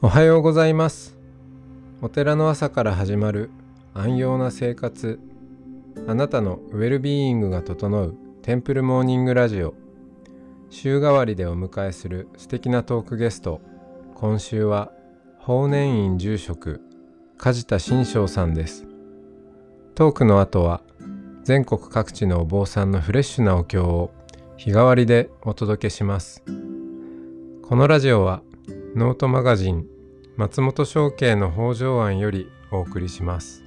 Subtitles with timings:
[0.00, 1.18] おはようございます。
[2.00, 3.50] お寺の朝から始まる
[3.94, 5.18] 安養な生活。
[6.06, 9.74] あなたのウェルビーイングが整うテンプルモーニングラジオ。
[10.70, 13.60] 週替わりでお迎えする素敵なトークゲスト。
[14.14, 14.92] 今週は
[15.36, 16.80] 法然院住職
[17.36, 18.86] 梶田新章さんです。
[19.96, 20.80] トークの後は
[21.42, 24.12] 全国各地のお坊さんのフレッシュなお経を
[24.56, 26.44] 日替わりでお届けします。
[27.64, 28.42] このラジオは
[28.96, 29.86] ノートマガジン
[30.36, 33.62] 松本商家の北条庵よりお送りします。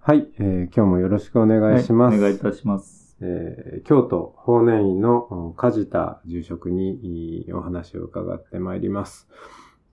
[0.00, 3.16] はい、えー、今日もよろしくお願いします、はい、お願いいたします。
[3.20, 9.28] えー、京都法然院の梶田住職にお話を伺ってまいります。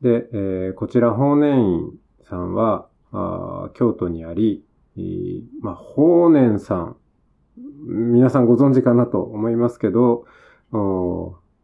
[0.02, 1.92] で、えー、こちら法然院
[2.28, 4.66] さんは、あ京都にあり、
[5.62, 6.96] まあ、法然さん、
[7.88, 10.26] 皆さんご存知かなと思いますけど、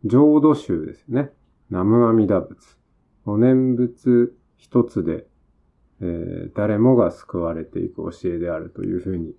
[0.05, 1.31] 浄土宗ですね。
[1.69, 2.57] 南無阿弥陀仏。
[3.25, 5.25] お念仏一つで、
[6.01, 9.33] えー、誰もが救われていく教えであるというふうに、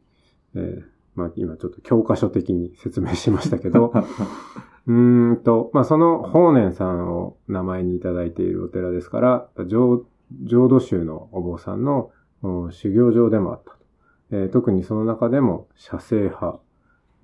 [0.54, 0.84] えー、
[1.14, 3.92] まあ今ちょっと教科書的に説明しましたけど、
[4.86, 10.06] うんと、まあその法然さんを名前にいただいているお寺ですから、浄
[10.44, 12.10] 浄土宗のお坊さんの
[12.70, 13.76] 修行場でもあったと。
[14.32, 16.60] えー、特にその中でも、社政派、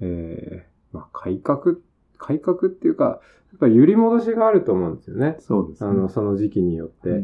[0.01, 1.77] えー、まあ、改革、
[2.19, 5.37] 改革っていうか、やっぱり揺り戻しがあると思うんですよね。
[5.41, 5.91] そうですね。
[5.91, 7.11] あの、その時期によって。
[7.11, 7.15] う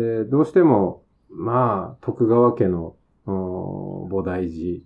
[0.00, 2.94] ん、で、どうしても、まあ、徳川家の
[3.26, 4.82] 菩提寺、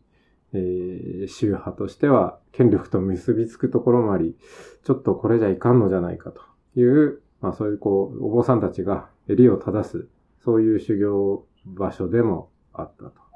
[0.53, 4.37] えー、宗派としては、権力と結びつくところもあり、
[4.85, 6.41] ちょっとこれじゃいかんのじゃないかと
[6.81, 10.09] いう、まあそういうこう、お坊さんたちが襟を正す、
[10.43, 13.31] そういう修行場所でもあったと。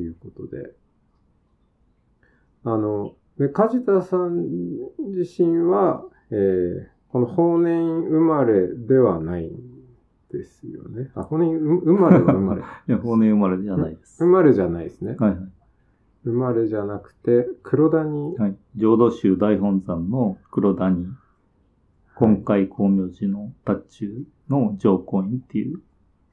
[0.00, 0.74] いうことで。
[2.64, 4.46] あの、で、梶田さん
[5.14, 9.50] 自身は、えー、この法然生まれではないん
[10.32, 11.10] ですよね。
[11.14, 12.62] あ、法然生まれは生まれ。
[12.88, 14.24] いや、法然生まれじゃないです。
[14.24, 15.16] 生まれじゃないですね。
[15.18, 15.38] はいはい。
[16.24, 18.36] 生まれじゃなくて、黒谷。
[18.36, 18.56] はい。
[18.74, 21.06] 浄土宗大本山の黒谷、
[22.16, 25.82] 今回光明寺の達中の上皇院っていう、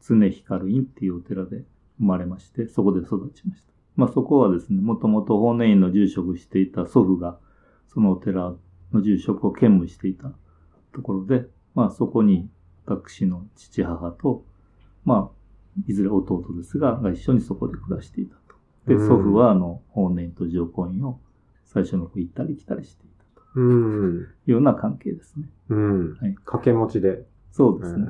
[0.01, 1.65] 常光院っていうお寺で
[1.99, 3.73] 生まれまして、そこで育ちました。
[3.95, 7.37] まあそこはですね、もともと法然院の住職していた祖父が、
[7.93, 8.53] そのお寺
[8.91, 10.31] の住職を兼務していた
[10.93, 11.45] ところで、
[11.75, 12.49] まあそこに
[12.85, 14.43] 私の父母と、
[15.05, 18.55] まあ、いずれ弟ですが、が一緒にそこで暮らしていたと。
[18.87, 21.19] で、祖父はあの、法然と上皇院を
[21.65, 23.59] 最初の子行ったり来たりしていたと。
[23.59, 25.47] いうような関係ですね。
[25.69, 26.13] うん。
[26.15, 26.33] はい。
[26.35, 27.25] 掛け持ちで。
[27.51, 28.09] そうですね。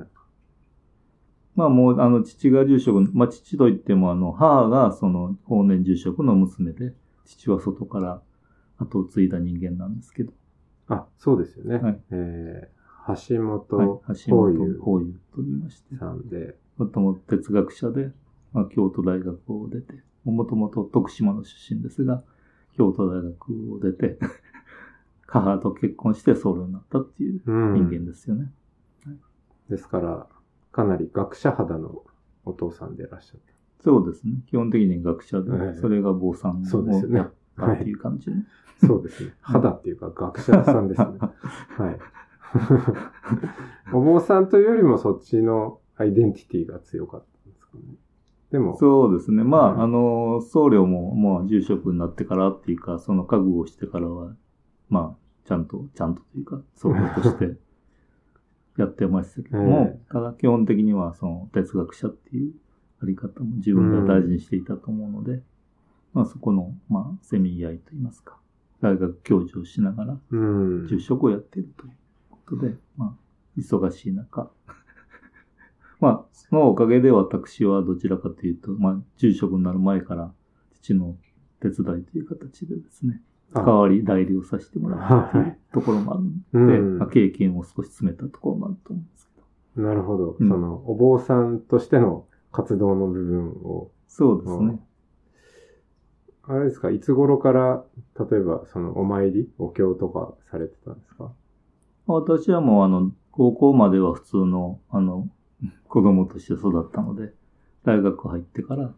[1.56, 6.94] まあもう、あの、父が住職、まあ父といっても、あの、母がその法然住職の娘で、
[7.26, 8.22] 父は外から
[8.80, 10.34] 後を継いだ人間なんですけど。
[10.90, 11.78] あ、そうですよね。
[11.78, 12.00] はい。
[12.12, 15.96] えー、橋本法友、法友と言いまして。
[15.96, 16.56] さんで。
[16.78, 18.12] もともと哲学者で、
[18.52, 19.94] まあ、京都大学を出て、
[20.26, 22.24] もともと徳島の出身ですが、
[22.76, 24.18] 京都大学を出て
[25.28, 28.52] 母と結婚して僧侶になったっていう人間ですよね。
[29.06, 30.28] うんはい、ですから、
[30.74, 32.04] かなり学者肌の
[32.44, 33.54] お父さんでいらっしゃった。
[33.84, 34.34] そうですね。
[34.48, 37.22] 基本的に学者で、はい、それが坊さんそうですね。
[37.22, 39.34] っていう感じ、ねはい、そうですね。
[39.42, 41.08] 肌っていうか学者さんですね。
[41.78, 42.00] はい。
[43.94, 47.84] お坊さんというよりもそっちのアイデンティティが強かったんですかね。
[48.52, 48.78] でも。
[48.78, 49.44] そうですね。
[49.44, 54.36] まあ、うん、あの、僧侶も、まあ、住職になってからっていうか、その覚悟をしてからは、
[54.90, 57.58] まあ、ちゃんと、ちゃんとというか、僧侶として
[58.78, 62.54] やってましたけども、ただ基本的にはその哲学者っていう
[63.02, 65.42] あり方も自分が大事にしていたと思うので、
[66.14, 68.38] まあそこの、まあ、せめぎ合いといいますか、
[68.82, 70.18] 大学教授をしながら、
[70.88, 71.94] 住職をやっているという
[72.30, 74.52] ことで、まあ、忙しい中、
[76.00, 80.34] まあ、そのおかげで私はどちらかというと、まあ、住職になる前から
[80.74, 81.18] 父の
[81.60, 83.22] 手伝いという形でですね、
[83.54, 86.24] 代わり代理をさせてもらうっていうところもある
[86.60, 89.42] ので、まあ、経験を少し詰めたところもあると思うんですけ
[89.82, 89.88] ど。
[89.88, 90.36] なるほど。
[90.40, 93.92] うん、その、お坊さんとしての活動の部分を。
[94.08, 94.80] そうですね。
[96.46, 97.84] あれですか、いつ頃から、
[98.30, 101.32] 例えば、その、お参り、お経とかされてたんですか？
[102.06, 105.30] 私はもう、あの、高校までは普通の、あの、
[105.88, 107.34] 子供として育ったので、
[107.84, 108.94] 大学入ってから、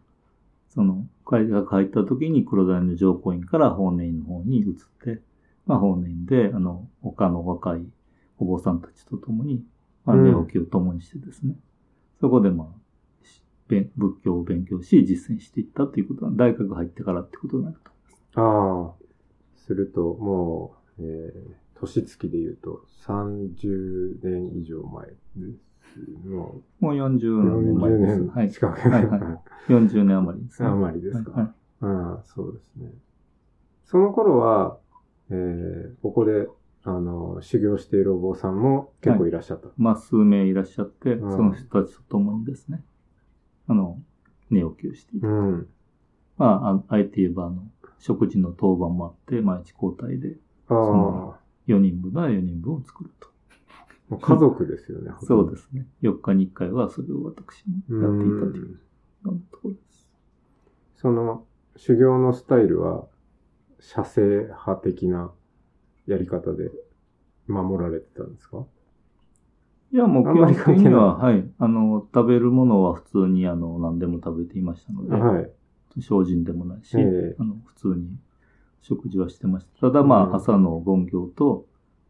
[0.69, 5.21] その、海が入った時に黒谷の上皇院から法然院の方に移って、
[5.65, 7.85] まあ、法然院で、あの、他の若い
[8.37, 9.63] お坊さんたちと共に、
[10.05, 11.57] まあ、寝起きを共にしてですね、うん、
[12.21, 12.85] そこでまあ、
[13.67, 13.87] 仏
[14.23, 18.99] 教を勉強し、実践していったということは、大学入ってからってことになると思います。
[18.99, 19.05] ああ。
[19.65, 25.55] すると、もう、えー、年月で言うと30年以上前ですの。
[26.29, 28.21] もう40年前40です。
[28.21, 28.45] はい。
[28.47, 28.89] 年近く。
[28.89, 30.69] はいはい40年余りですね。
[30.69, 31.31] 余りですか。
[31.31, 31.51] はいはい
[31.81, 32.91] ああ、そうですね。
[33.85, 34.77] その頃は、
[35.29, 36.47] えー、ここで、
[36.83, 39.69] あの、修行しているお坊さんも結構いらっしゃった。
[39.77, 42.83] まあ、数名いらっしゃって、うんその人たちと共にですね、
[43.67, 43.99] あの、
[44.49, 45.27] 寝起きをしていた。
[45.27, 45.67] うん。
[46.37, 47.63] まあ、ああえて言えば、あの、
[47.99, 50.37] 食事の当番もあって、毎日交代で
[50.67, 51.35] ああ、の
[51.67, 53.29] 4人分なら4人分を作ると。
[54.17, 55.11] 家族ですよね。。
[55.21, 55.87] そうですすね。
[56.01, 58.79] 4日に1回はそれを私もやっていたという
[59.23, 60.09] ところです。
[60.97, 61.45] その
[61.75, 63.07] 修行のスタイルは、
[63.79, 65.31] 写生派的な
[66.07, 66.71] やり方で
[67.47, 68.65] 守られてたんですか？
[69.91, 71.47] いや、もう基本的には、はい。
[71.57, 75.51] あの、食べるものは普通に、あの、何でも食べていましたので、はい。
[75.97, 78.17] 精進でもないし、ええあの、普通に
[78.81, 79.79] 食事はしてました。
[79.87, 81.67] ただまあ、うん朝の凡行と、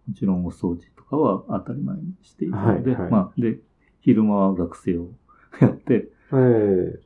[0.07, 3.57] もちろんお掃除とかは当たり前にしていたので、はいはいまあ、で、
[4.01, 5.09] 昼間は学生を
[5.59, 6.99] やって、え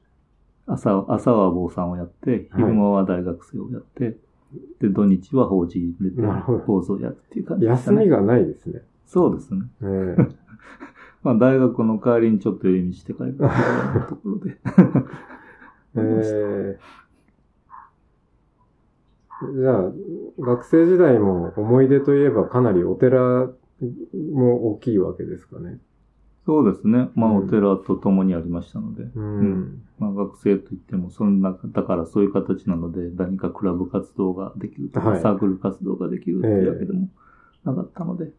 [0.66, 4.18] 朝、朝は坊さんをやって、昼間は大学生をやって、
[4.80, 7.98] で、土日は法事に出て坊主をやるっていう感えじでしたね。
[7.98, 8.82] 休みがないですね。
[9.06, 9.62] そうですね。
[9.82, 10.18] え
[11.24, 13.36] まあ、大学の帰りにちょっと寄り道して帰る
[14.08, 14.58] ところで。
[15.96, 16.80] ええ
[19.60, 19.92] じゃあ、
[20.40, 23.50] 学生時代も思い出といえばかなりお寺
[24.34, 25.80] も大きいわけですかね。
[26.46, 27.10] そうですね。
[27.16, 29.04] まあ、うんお寺と共にありましたので。
[29.16, 29.84] うん。
[30.00, 37.08] まあ、学生といっても、そんな、だからそういう形なので、何かクラブ活動ができるとか、はいサークル活動ができるっていうわけでも
[37.64, 38.32] なかったので、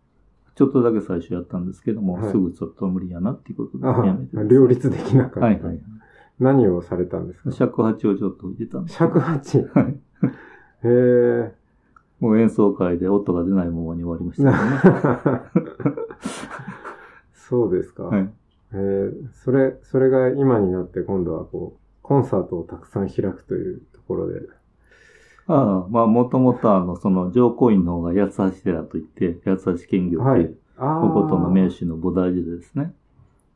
[0.57, 4.49] ちょっとだけ最初やったんですけども、はいすぐちょっと無理やなっていうことであやめて。
[4.53, 5.41] 両立できなかった。
[5.41, 5.81] はいはい。
[6.41, 7.53] 何をされたんですか？
[7.53, 9.59] 尺八をちょっと置いてたんです尺八？
[9.59, 10.01] へはい。
[10.85, 11.55] え。
[12.21, 16.01] もう演奏会で音が出ないままに終わりましたけどね。
[17.33, 18.05] そうですか。
[18.05, 18.31] はい。
[18.73, 24.41] えーそれ、それが今になって今度はこう、コンサートをたくさん開くというところで。
[25.47, 30.59] ああ、まあ、もともとあの、その、上皇院の方が八つ橋寺といって、八つ橋兼業とはいいう、。
[30.79, 31.11] おああ。
[31.11, 32.95] ことの名手の菩提寺でですね。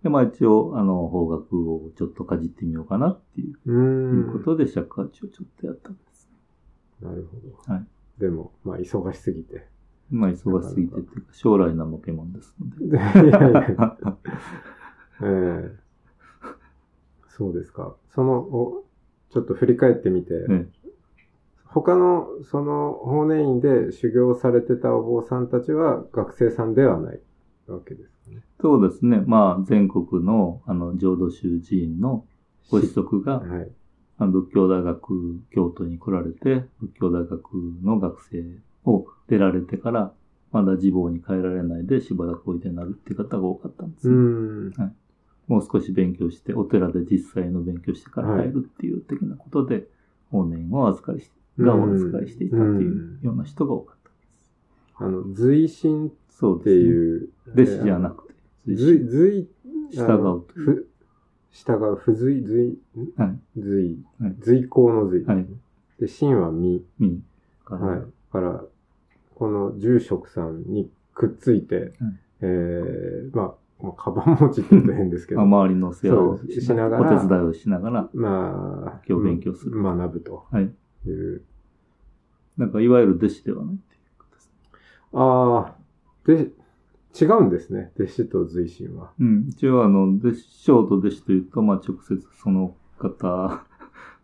[0.02, 3.48] で、まあ一応、あの、方角をちょっとかじってみようかなっていう。
[3.50, 6.13] いうんことで、尺八をちょっとやったんです。
[7.04, 7.36] なるほ
[7.68, 7.72] ど。
[7.72, 7.86] はい。
[8.18, 9.66] でも、まあ、忙しすぎて。
[10.10, 12.84] まあ忙しすぎてっていうか、将来なもけもんですので。
[12.86, 13.88] いやいや
[15.22, 15.84] ええ
[17.28, 17.96] そうですか。
[18.10, 18.84] その、お
[19.30, 20.68] ちょっと振り返ってみて、え
[21.64, 27.20] 他の、その、法然院で修行されてたお坊さんたちは学生さんではない
[27.66, 28.44] わけですかね。
[28.60, 29.20] そうですね。
[29.26, 32.24] まあ全国の、あの、浄土宗寺院の
[32.70, 33.70] ご子息が、はい。
[34.18, 38.44] 仏教大学京都に来られて、仏教大学の学生
[38.84, 40.12] を出られてから、
[40.52, 44.18] まだ自坊に帰られないでしばらくおいでになるっていう方が多かったんですうよ。
[44.18, 44.96] ーん。
[45.48, 49.88] もう少し勉強して、お寺で実際の勉強してから帰るっていう的なことで、
[50.30, 54.52] 法然をお預かりしがお預かりしていたっていうような人が多かったです。
[54.96, 56.74] あの、随心ってそうですね。
[56.74, 57.28] いう。
[57.52, 58.34] 弟子じゃなくて、
[58.66, 59.48] 随、随、
[59.90, 60.86] 従うという。
[61.54, 63.38] ふ、従う、不随、随、んはい。
[63.56, 65.24] 随はい、随行の随。
[65.24, 65.46] はい。
[66.00, 66.84] で、心は身。
[66.98, 67.22] み
[67.64, 68.00] から、はい。
[68.00, 68.64] だから、
[69.36, 71.92] この住職さんにくっついて、
[72.40, 80.64] えー、まあ、まあ、カバン持ちって言うと変ですけど、まあ、周りの世話をししながらお手伝いをしながら、まあ、今日勉強するうん学ぶとはい。
[81.06, 81.42] いう。
[82.56, 84.50] なんか、いわゆる弟子ではないっていうことです。
[85.12, 85.74] ああ、
[86.26, 86.50] で、
[87.20, 87.92] 違うんですね。
[87.98, 89.12] 弟子と随心は。
[89.20, 89.46] うん。
[89.48, 93.62] 一応、あの、弟子、師匠と弟子というと、まあ、直接その方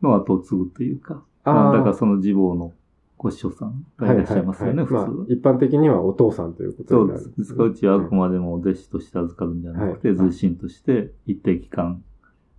[0.03, 2.73] の後を継ぐというか、まあ、だからその自坊の
[3.17, 5.19] ご師匠さんがいらっしゃいますよね、はいはいはい普通は。
[5.19, 7.21] まあ、一般的にはお父さんということそうです。
[7.21, 12.03] になるんですから、うちはあくうんまでも弟子として預かるんじゃなくて、はい随心として一定期間、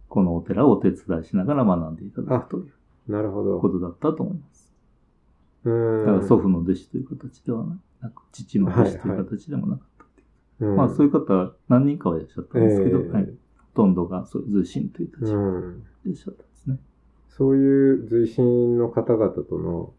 [0.08, 2.72] このお寺をお手伝いしながら学んでいただくという
[3.12, 3.60] なるほど。
[3.60, 4.74] ことだったと思います。
[5.66, 6.06] うーん。
[6.06, 7.66] だから祖父の弟子という形では
[8.02, 9.90] なく、父の弟子という形でもなかったってい
[10.62, 10.70] う。
[10.70, 13.32] うんまあそういう方は何人かはいらっしゃったんですけど、ええはい、ほ
[13.75, 15.84] とんどがそういう随心という立場うん。
[16.03, 16.80] でいらっしゃったんですね。
[17.30, 19.94] そういう随心の方々との、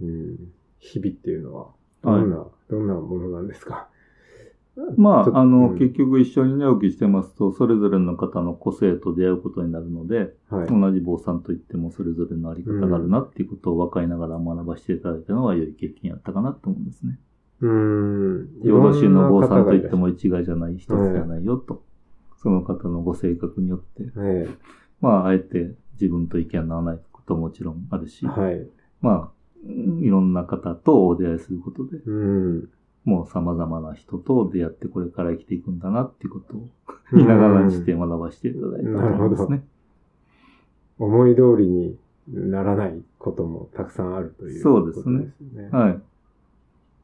[0.00, 0.36] うん、
[0.78, 1.68] 日々っていうのは、
[2.02, 3.88] どんな、どんなものなんですか？
[4.96, 10.68] まあ、あの、うん結局一緒に寝起きしてますと、それぞれの方の個性と出会うことになるので、はい。
[10.68, 17.18] 同じ坊さんといってもそれぞれのあり方があるなっていうことを分かりながら学ばせていただいたのは良い経験やったかなと思うんですね。
[17.62, 18.62] うーん。
[18.64, 21.82] 浄土宗の坊さんといっていも一概じゃない、一つじゃないよと。
[22.42, 24.58] その方のご性格によって、ろんな方がいらっしゃる。
[25.00, 28.66] まあ、あえて自分と意見の合わないことももちろんあるし、ええはい。
[29.00, 29.68] まあ、
[30.00, 32.68] いろんな方とお出会いすることで、うん。
[33.04, 36.68] もう様々な人と出会ってこれから生きていくんだなっていうことを
[37.12, 39.64] 見ながらにして学ばせていただいたと思いますね。
[40.98, 45.32] 思い通りにならないこともたくさんあるというそうですね。
[45.72, 46.00] はい。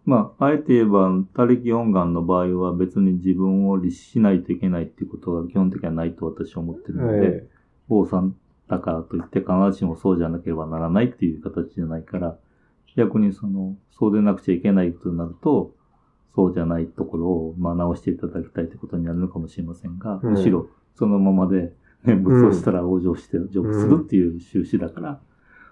[0.04, 7.48] まあ、あえて言えば、他力本願の場合は別に自分を律しないといけないっていうことが基本的にはないと私は思ってるので、え
[7.88, 8.34] 坊さん
[8.68, 12.36] だからといって必ずしもそうじゃなければならないっていう形じゃないから、
[12.96, 15.74] 逆にその、そうでなくちゃいけないことになると、
[16.34, 20.30] そうじゃないところを、まあ、直していただきたいということになるのかもしれませんが、うん。
[20.34, 21.72] むしろそのままで
[22.04, 25.20] 念仏をしたら往生して成就するっていう収支だから、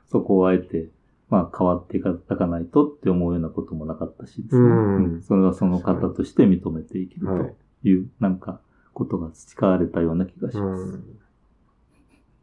[0.06, 0.88] そこをあえて、
[1.28, 4.60] まあ、変わっていかないとって思うようなこともなかったしですね。
[4.60, 8.60] うんうんそれはその方として認めていけるはいという、なんか、
[8.92, 10.84] ことが培われたような気がしうます。
[10.84, 11.04] ん。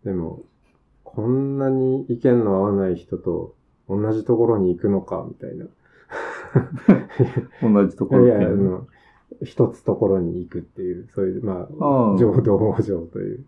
[0.03, 0.43] でも、
[1.03, 3.55] こんなに意見の合わない人と
[3.89, 5.65] 同じところに行くのか、みたいな。
[7.61, 8.87] 同じところいや、いうのはの、
[9.43, 13.45] 一つところに行くっていう、そういう、まああ、あ浄土往生という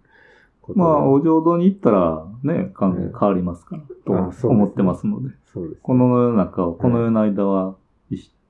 [0.73, 5.81] まあ、お浄土に行ったらね、考えうん変わりますから、と思ってますので、そうです。
[5.81, 7.75] この世の中は、この世の間は、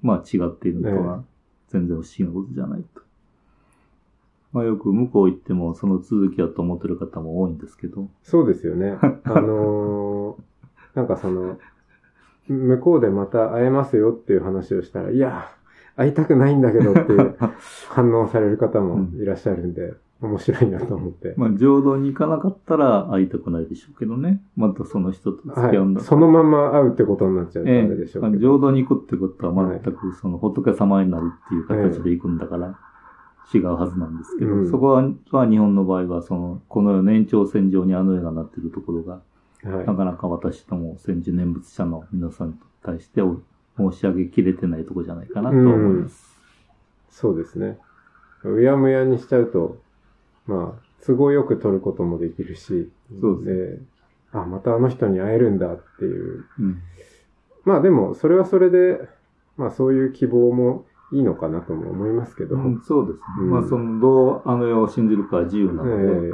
[0.01, 1.23] まあ違っているのは、
[1.69, 3.01] 全然不思議なことじゃないと。
[4.53, 8.97] まあよく向こう行っても、その続きだと思ってる方も多いんですけど、そうですよね。
[9.25, 10.55] あのー
[10.95, 11.59] なんかその、
[12.47, 15.51] 向こうでまた会えますよっていう話をしたら、いや、
[15.97, 17.35] 会いたくないんだけどっていう
[17.89, 21.33] 反応される方もいらっしゃるんで、面白いなと思って。
[21.37, 24.41] まあ浄土に行かなかったら会いたくないでしょうけどね。
[24.55, 25.77] またその人と付きはい。
[25.77, 28.41] 合うんだそのまま会うってことになっちゃうとあえれでしょえうけど。
[28.41, 32.77] 浄土に行くってことは全くその仏様になるっていう形で行くんだから
[33.53, 39.21] 違うはずなんですけど、うんそこはは日本の場合はその、この世の延長線上にあの世がなっているところが、はい
[39.87, 42.53] なかなか私ども先住念仏者の皆さんに
[42.83, 43.41] 対してお
[43.77, 46.37] 申し上げきれてないところじゃないかなと思います。
[47.09, 47.79] そうですね。
[48.43, 49.77] うやむやにしちゃうと、
[50.47, 52.89] まあ、都合よく取ることもできるし、
[53.21, 53.81] そうです
[54.33, 56.45] あ、またあの人に会えるんだっていう。
[56.59, 56.81] うん
[57.65, 58.99] まあでも、それはそれで、
[59.57, 62.55] まあそういう希望もいいのかなとも思いますけど。
[62.55, 63.23] うんそうですね。
[63.39, 66.31] うんまあその、どうあの世を信じるかは自由なえので、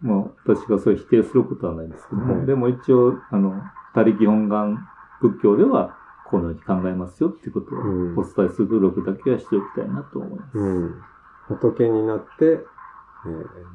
[0.00, 3.62] まあ私がそれを否定することはないんですけども、はいでも一応、あの、
[3.94, 4.88] 他力本願
[5.20, 5.96] 仏教では、
[6.26, 10.58] このように考えますよっていうことをうんお伝えする努力だけはしておきたいなと思います。
[10.58, 10.94] えうん。
[11.48, 12.60] 仏になって、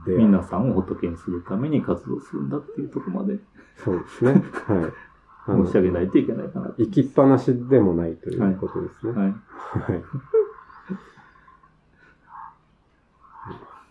[0.06, 3.40] 皆さんを仏にするために活動するんだっていうところまで
[3.84, 4.32] そうですね。
[4.32, 5.66] はい。
[5.66, 6.76] 申し上げないといけないかなと。
[6.80, 9.12] 生きっぱなしでもないということですね。
[9.14, 9.28] はい。
[9.28, 9.34] はい。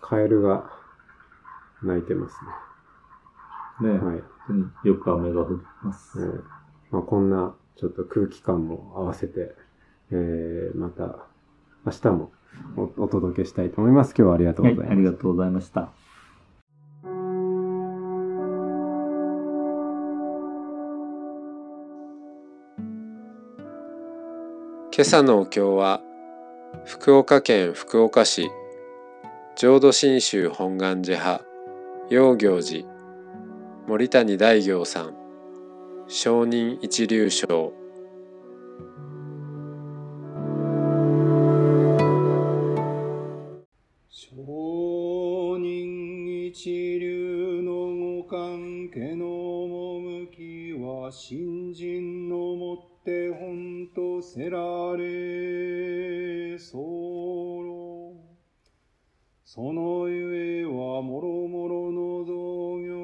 [0.00, 0.70] カエルが
[1.82, 2.36] 鳴いてます
[3.80, 3.98] ね、ね。
[3.98, 4.22] はい。
[4.88, 6.20] よく雨が降ります。
[6.20, 6.42] えー
[6.94, 9.56] まあ、こんなちょっと空気感も合わせて、
[10.12, 11.26] えー、また
[11.84, 12.32] 明日も
[12.76, 14.14] おお届けしたいと思います。
[14.16, 14.98] 今日はありがとうはいございます。
[14.98, 15.88] ありがとうございました。
[24.96, 26.00] 今朝のお経は
[26.84, 28.48] 福岡県福岡市
[29.56, 31.44] 浄土真宗本願寺派
[32.10, 32.86] 陽行寺
[33.88, 35.14] 森谷大行さん
[36.06, 37.72] 承認一流賞
[51.04, 58.14] は新人のもって本とせられ候
[59.44, 62.94] そのゆえはもろもろの造業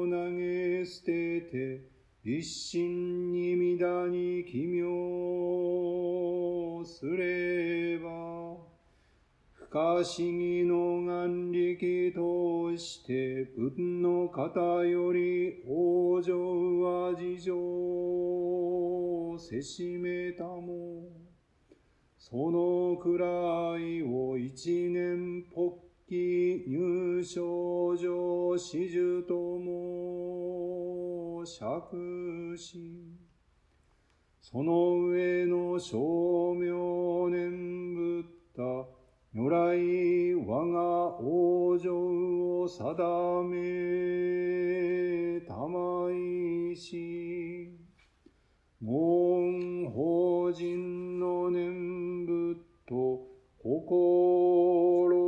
[0.00, 1.82] を投げ捨てて
[2.24, 4.88] 一心に乱に奇妙
[6.86, 7.73] すれ
[9.74, 16.30] 不可思議の眼力として文の方より往生
[16.80, 21.08] は事情せしめたも。
[22.16, 23.26] そのくら
[23.76, 25.72] いを一年ぽっ
[26.08, 31.42] き入賞上始終とも。
[31.44, 33.10] 釈し。
[34.40, 36.70] その上の称名
[37.28, 38.24] 念ブッ
[38.56, 38.93] ダ
[39.36, 39.56] 如来
[40.46, 41.88] 我が往生
[42.62, 47.68] を定めたまいし
[48.80, 53.26] 門法人の念仏と
[53.60, 55.18] 心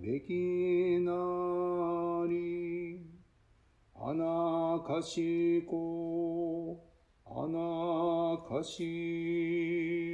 [0.00, 1.12] べきな
[2.26, 3.04] り
[4.00, 6.82] あなかしこ
[7.26, 10.05] あなかし